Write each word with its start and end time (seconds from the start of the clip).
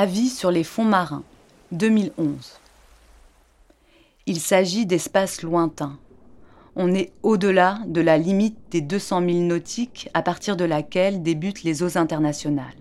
Avis 0.00 0.28
sur 0.28 0.52
les 0.52 0.62
fonds 0.62 0.84
marins, 0.84 1.24
2011. 1.72 2.60
Il 4.26 4.38
s'agit 4.38 4.86
d'espaces 4.86 5.42
lointains. 5.42 5.98
On 6.76 6.94
est 6.94 7.10
au-delà 7.24 7.80
de 7.84 8.00
la 8.00 8.16
limite 8.16 8.56
des 8.70 8.80
200 8.80 9.22
000 9.28 9.32
nautiques 9.38 10.08
à 10.14 10.22
partir 10.22 10.56
de 10.56 10.64
laquelle 10.64 11.24
débutent 11.24 11.64
les 11.64 11.82
eaux 11.82 11.98
internationales. 11.98 12.78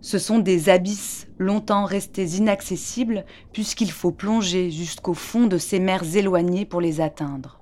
Ce 0.00 0.18
sont 0.18 0.40
des 0.40 0.70
abysses 0.70 1.28
longtemps 1.38 1.84
restés 1.84 2.26
inaccessibles 2.26 3.24
puisqu'il 3.52 3.92
faut 3.92 4.10
plonger 4.10 4.72
jusqu'au 4.72 5.14
fond 5.14 5.46
de 5.46 5.56
ces 5.56 5.78
mers 5.78 6.16
éloignées 6.16 6.64
pour 6.64 6.80
les 6.80 7.00
atteindre 7.00 7.59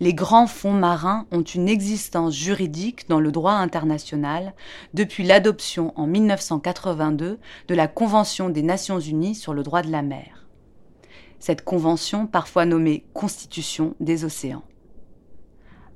les 0.00 0.14
grands 0.14 0.46
fonds 0.46 0.72
marins 0.72 1.26
ont 1.30 1.42
une 1.42 1.68
existence 1.68 2.34
juridique 2.34 3.06
dans 3.08 3.20
le 3.20 3.30
droit 3.30 3.52
international 3.52 4.54
depuis 4.94 5.24
l'adoption 5.24 5.92
en 5.94 6.06
1982 6.06 7.38
de 7.68 7.74
la 7.74 7.86
Convention 7.86 8.48
des 8.48 8.62
Nations 8.62 8.98
Unies 8.98 9.34
sur 9.34 9.52
le 9.52 9.62
droit 9.62 9.82
de 9.82 9.90
la 9.90 10.00
mer. 10.00 10.46
Cette 11.38 11.64
convention, 11.64 12.26
parfois 12.26 12.64
nommée 12.64 13.04
Constitution 13.12 13.94
des 14.00 14.24
océans. 14.24 14.64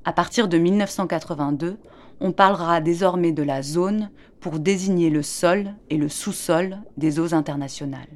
À 0.04 0.12
partir 0.12 0.48
de 0.48 0.58
1982, 0.58 1.78
on 2.20 2.32
parlera 2.32 2.82
désormais 2.82 3.32
de 3.32 3.42
la 3.42 3.62
zone 3.62 4.10
pour 4.38 4.58
désigner 4.58 5.08
le 5.08 5.22
sol 5.22 5.72
et 5.88 5.96
le 5.96 6.10
sous-sol 6.10 6.78
des 6.98 7.18
eaux 7.18 7.34
internationales. 7.34 8.08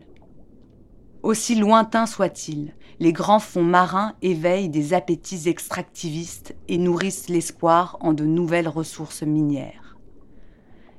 Aussi 1.28 1.56
lointain 1.56 2.06
soit-il, 2.06 2.72
les 3.00 3.12
grands 3.12 3.38
fonds 3.38 3.62
marins 3.62 4.14
éveillent 4.22 4.70
des 4.70 4.94
appétits 4.94 5.46
extractivistes 5.46 6.56
et 6.68 6.78
nourrissent 6.78 7.28
l'espoir 7.28 7.98
en 8.00 8.14
de 8.14 8.24
nouvelles 8.24 8.66
ressources 8.66 9.22
minières. 9.22 9.98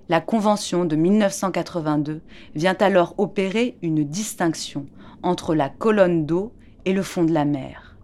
La 0.07 0.21
Convention 0.21 0.85
de 0.85 0.95
1982 0.95 2.21
vient 2.53 2.77
alors 2.79 3.15
opérer 3.17 3.79
une 3.81 4.03
distinction 4.03 4.85
entre 5.23 5.55
la 5.55 5.67
colonne 5.67 6.27
d'eau 6.27 6.53
et 6.85 6.93
le 6.93 7.01
fond 7.01 7.23
de 7.23 7.33
la 7.33 7.45
mer. 7.45 7.97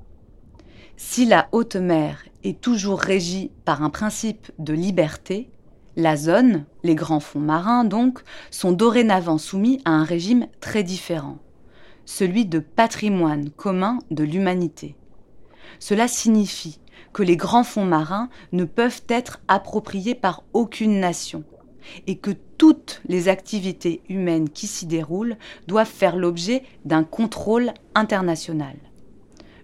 Si 0.98 1.28
la 1.28 1.48
haute 1.52 1.76
mer 1.76 2.26
est 2.44 2.60
toujours 2.60 3.02
régie 3.02 3.52
par 3.66 3.84
un 3.84 3.92
principe 3.92 4.52
de 4.58 4.74
liberté, 4.74 5.52
la 5.96 6.18
zone, 6.18 6.66
les 6.82 6.96
grands 6.96 7.20
fonds 7.20 7.40
marins 7.40 7.84
donc, 7.84 8.22
sont 8.50 8.72
dorénavant 8.72 9.38
soumis 9.38 9.80
à 9.86 9.92
un 9.92 10.04
régime 10.04 10.48
très 10.60 10.82
différent 10.82 11.38
celui 12.06 12.46
de 12.46 12.60
patrimoine 12.60 13.50
commun 13.50 14.00
de 14.12 14.24
l'humanité. 14.24 14.96
Cela 15.80 16.08
signifie 16.08 16.80
que 17.14 17.24
les 17.24 17.38
grands 17.38 17.64
fonds 17.64 17.86
marins 17.86 18.30
ne 18.52 18.66
peuvent 18.66 19.04
être 19.10 19.40
appropriés 19.48 20.16
par 20.16 20.44
aucune 20.54 21.00
nation 21.00 21.44
et 22.08 22.18
que 22.18 22.32
toutes 22.58 23.02
les 23.08 23.28
activités 23.28 24.02
humaines 24.10 24.50
qui 24.50 24.68
s'y 24.68 24.86
déroulent 24.86 25.38
doivent 25.68 25.88
faire 25.88 26.16
l'objet 26.16 26.64
d'un 26.84 27.04
contrôle 27.04 27.74
international. 27.94 28.76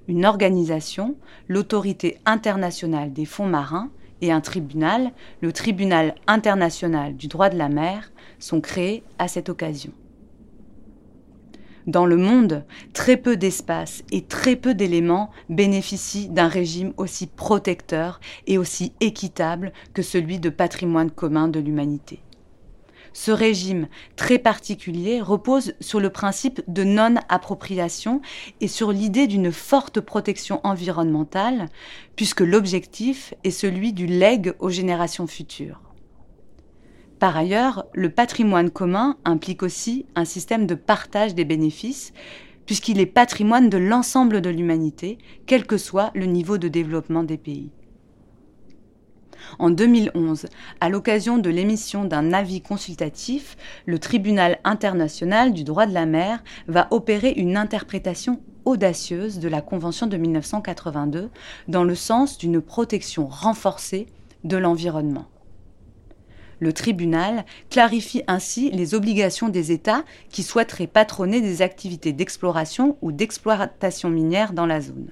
Une 0.07 0.25
organisation, 0.25 1.15
l'autorité 1.47 2.17
internationale 2.25 3.13
des 3.13 3.25
fonds 3.25 3.47
marins, 3.47 3.89
et 4.21 4.31
un 4.31 4.41
tribunal, 4.41 5.11
le 5.41 5.51
tribunal 5.51 6.15
international 6.27 7.15
du 7.15 7.27
droit 7.27 7.49
de 7.49 7.57
la 7.57 7.69
mer, 7.69 8.11
sont 8.39 8.61
créés 8.61 9.03
à 9.17 9.27
cette 9.27 9.49
occasion. 9.49 9.91
Dans 11.87 12.05
le 12.05 12.17
monde, 12.17 12.63
très 12.93 13.17
peu 13.17 13.37
d'espace 13.37 14.03
et 14.11 14.21
très 14.21 14.55
peu 14.55 14.75
d'éléments 14.75 15.31
bénéficient 15.49 16.29
d'un 16.29 16.47
régime 16.47 16.93
aussi 16.97 17.27
protecteur 17.27 18.19
et 18.45 18.57
aussi 18.57 18.93
équitable 18.99 19.73
que 19.93 20.01
celui 20.01 20.39
de 20.39 20.49
patrimoine 20.49 21.09
commun 21.09 21.47
de 21.47 21.59
l'humanité. 21.59 22.21
Ce 23.13 23.31
régime 23.31 23.87
très 24.15 24.39
particulier 24.39 25.21
repose 25.21 25.73
sur 25.81 25.99
le 25.99 26.09
principe 26.09 26.61
de 26.67 26.83
non-appropriation 26.83 28.21
et 28.61 28.67
sur 28.67 28.91
l'idée 28.91 29.27
d'une 29.27 29.51
forte 29.51 29.99
protection 29.99 30.61
environnementale, 30.63 31.67
puisque 32.15 32.41
l'objectif 32.41 33.33
est 33.43 33.51
celui 33.51 33.91
du 33.91 34.05
legs 34.05 34.53
aux 34.59 34.69
générations 34.69 35.27
futures. 35.27 35.90
Par 37.21 37.37
ailleurs, 37.37 37.85
le 37.93 38.09
patrimoine 38.09 38.71
commun 38.71 39.15
implique 39.25 39.61
aussi 39.61 40.07
un 40.15 40.25
système 40.25 40.65
de 40.65 40.73
partage 40.73 41.35
des 41.35 41.45
bénéfices, 41.45 42.13
puisqu'il 42.65 42.99
est 42.99 43.05
patrimoine 43.05 43.69
de 43.69 43.77
l'ensemble 43.77 44.41
de 44.41 44.49
l'humanité, 44.49 45.19
quel 45.45 45.67
que 45.67 45.77
soit 45.77 46.09
le 46.15 46.25
niveau 46.25 46.57
de 46.57 46.67
développement 46.67 47.21
des 47.21 47.37
pays. 47.37 47.69
En 49.59 49.69
2011, 49.69 50.47
à 50.79 50.89
l'occasion 50.89 51.37
de 51.37 51.51
l'émission 51.51 52.05
d'un 52.05 52.33
avis 52.33 52.59
consultatif, 52.59 53.55
le 53.85 53.99
Tribunal 53.99 54.57
international 54.63 55.53
du 55.53 55.63
droit 55.63 55.85
de 55.85 55.93
la 55.93 56.07
mer 56.07 56.43
va 56.67 56.87
opérer 56.89 57.33
une 57.37 57.55
interprétation 57.55 58.41
audacieuse 58.65 59.37
de 59.37 59.47
la 59.47 59.61
Convention 59.61 60.07
de 60.07 60.17
1982 60.17 61.29
dans 61.67 61.83
le 61.83 61.93
sens 61.93 62.39
d'une 62.39 62.61
protection 62.61 63.27
renforcée 63.27 64.07
de 64.43 64.57
l'environnement. 64.57 65.27
Le 66.61 66.73
tribunal 66.73 67.43
clarifie 67.71 68.21
ainsi 68.27 68.69
les 68.69 68.93
obligations 68.93 69.49
des 69.49 69.71
États 69.71 70.03
qui 70.29 70.43
souhaiteraient 70.43 70.85
patronner 70.85 71.41
des 71.41 71.63
activités 71.63 72.13
d'exploration 72.13 72.97
ou 73.01 73.11
d'exploitation 73.11 74.11
minière 74.11 74.53
dans 74.53 74.67
la 74.67 74.79
zone. 74.79 75.11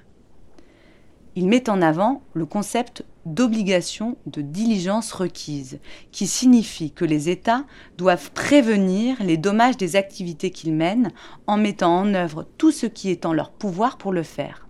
Il 1.34 1.48
met 1.48 1.68
en 1.68 1.82
avant 1.82 2.22
le 2.34 2.46
concept 2.46 3.04
d'obligation 3.26 4.16
de 4.26 4.42
diligence 4.42 5.10
requise, 5.10 5.80
qui 6.12 6.28
signifie 6.28 6.92
que 6.92 7.04
les 7.04 7.28
États 7.28 7.64
doivent 7.98 8.30
prévenir 8.30 9.16
les 9.20 9.36
dommages 9.36 9.76
des 9.76 9.96
activités 9.96 10.52
qu'ils 10.52 10.74
mènent 10.74 11.10
en 11.48 11.56
mettant 11.56 11.98
en 11.98 12.14
œuvre 12.14 12.46
tout 12.58 12.70
ce 12.70 12.86
qui 12.86 13.10
est 13.10 13.26
en 13.26 13.32
leur 13.32 13.50
pouvoir 13.50 13.98
pour 13.98 14.12
le 14.12 14.22
faire. 14.22 14.68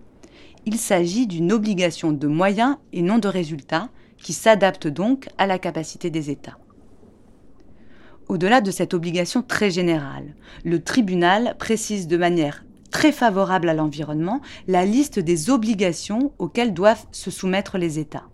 Il 0.65 0.79
s'agit 0.79 1.27
d'une 1.27 1.53
obligation 1.53 2.11
de 2.11 2.27
moyens 2.27 2.77
et 2.95 3.03
non 3.03 3.19
de 3.19 3.29
résultats, 3.29 3.91
qui 4.17 4.33
s'adapte 4.33 4.87
donc 4.87 5.29
à 5.37 5.47
la 5.47 5.59
capacité 5.59 6.09
des 6.09 6.31
États. 6.31 6.57
Au-delà 8.31 8.61
de 8.61 8.71
cette 8.71 8.95
obligation 8.95 9.43
très 9.43 9.73
générale, 9.73 10.37
le 10.65 10.81
tribunal 10.81 11.57
précise 11.59 12.07
de 12.07 12.17
manière 12.17 12.65
très 12.93 13.11
favorable 13.11 13.69
à 13.69 13.75
l'environnement 13.75 14.41
la 14.69 14.85
liste 14.85 15.19
des 15.19 15.51
obligations 15.51 16.31
auxquelles 16.39 16.73
doivent 16.73 17.05
se 17.11 17.33
soumettre 17.33 17.77
les 17.77 17.99
États. 17.99 18.29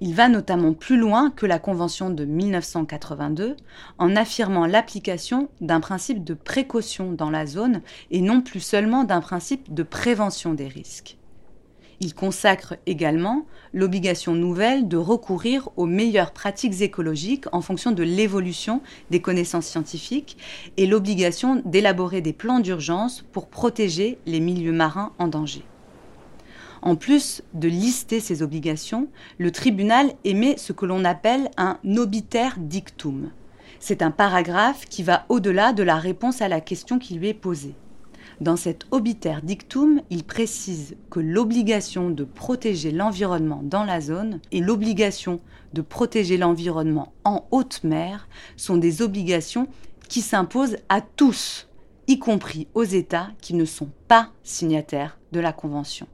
Il 0.00 0.14
va 0.14 0.28
notamment 0.28 0.72
plus 0.72 0.96
loin 0.96 1.32
que 1.32 1.46
la 1.46 1.58
Convention 1.58 2.10
de 2.10 2.24
1982 2.24 3.56
en 3.98 4.14
affirmant 4.14 4.66
l'application 4.66 5.48
d'un 5.60 5.80
principe 5.80 6.22
de 6.22 6.34
précaution 6.34 7.10
dans 7.10 7.30
la 7.30 7.44
zone 7.44 7.82
et 8.12 8.20
non 8.20 8.40
plus 8.40 8.60
seulement 8.60 9.02
d'un 9.02 9.20
principe 9.20 9.74
de 9.74 9.82
prévention 9.82 10.54
des 10.54 10.68
risques. 10.68 11.18
Il 12.00 12.14
consacre 12.14 12.76
également 12.86 13.46
l'obligation 13.72 14.34
nouvelle 14.34 14.88
de 14.88 14.96
recourir 14.96 15.68
aux 15.76 15.86
meilleures 15.86 16.32
pratiques 16.32 16.80
écologiques 16.80 17.46
en 17.52 17.60
fonction 17.60 17.92
de 17.92 18.02
l'évolution 18.02 18.80
des 19.10 19.20
connaissances 19.20 19.66
scientifiques 19.66 20.36
et 20.76 20.86
l'obligation 20.86 21.62
d'élaborer 21.64 22.20
des 22.20 22.32
plans 22.32 22.60
d'urgence 22.60 23.24
pour 23.32 23.48
protéger 23.48 24.18
les 24.26 24.40
milieux 24.40 24.72
marins 24.72 25.12
en 25.18 25.28
danger. 25.28 25.64
En 26.82 26.96
plus 26.96 27.42
de 27.54 27.66
lister 27.66 28.20
ces 28.20 28.42
obligations, 28.42 29.08
le 29.38 29.50
tribunal 29.50 30.12
émet 30.24 30.58
ce 30.58 30.72
que 30.74 30.84
l'on 30.84 31.04
appelle 31.04 31.50
un 31.56 31.78
obiter 31.96 32.50
dictum. 32.58 33.30
C'est 33.80 34.02
un 34.02 34.10
paragraphe 34.10 34.84
qui 34.86 35.02
va 35.02 35.24
au-delà 35.30 35.72
de 35.72 35.82
la 35.82 35.96
réponse 35.96 36.42
à 36.42 36.48
la 36.48 36.60
question 36.60 36.98
qui 36.98 37.14
lui 37.14 37.28
est 37.28 37.34
posée. 37.34 37.74
Dans 38.40 38.56
cet 38.56 38.86
obiter 38.90 39.36
dictum, 39.42 40.00
il 40.10 40.24
précise 40.24 40.96
que 41.10 41.20
l'obligation 41.20 42.10
de 42.10 42.24
protéger 42.24 42.90
l'environnement 42.90 43.60
dans 43.62 43.84
la 43.84 44.00
zone 44.00 44.40
et 44.50 44.60
l'obligation 44.60 45.40
de 45.72 45.82
protéger 45.82 46.36
l'environnement 46.36 47.12
en 47.24 47.46
haute 47.50 47.84
mer 47.84 48.28
sont 48.56 48.76
des 48.76 49.02
obligations 49.02 49.68
qui 50.08 50.20
s'imposent 50.20 50.76
à 50.88 51.00
tous, 51.00 51.68
y 52.08 52.18
compris 52.18 52.66
aux 52.74 52.84
États 52.84 53.28
qui 53.40 53.54
ne 53.54 53.64
sont 53.64 53.88
pas 54.08 54.30
signataires 54.42 55.18
de 55.32 55.40
la 55.40 55.52
Convention 55.52 56.06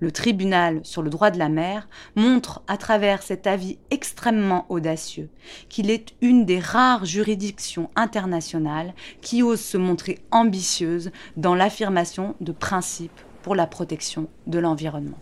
le 0.00 0.12
tribunal 0.12 0.80
sur 0.82 1.02
le 1.02 1.10
droit 1.10 1.30
de 1.30 1.38
la 1.38 1.48
mer 1.48 1.88
montre 2.14 2.62
à 2.68 2.76
travers 2.76 3.22
cet 3.22 3.46
avis 3.46 3.78
extrêmement 3.90 4.66
audacieux 4.68 5.28
qu'il 5.68 5.90
est 5.90 6.14
une 6.20 6.44
des 6.44 6.58
rares 6.58 7.04
juridictions 7.04 7.90
internationales 7.96 8.94
qui 9.20 9.42
ose 9.42 9.60
se 9.60 9.78
montrer 9.78 10.18
ambitieuse 10.30 11.10
dans 11.36 11.54
l'affirmation 11.54 12.34
de 12.40 12.52
principes 12.52 13.20
pour 13.42 13.54
la 13.54 13.66
protection 13.66 14.28
de 14.46 14.58
l'environnement. 14.58 15.18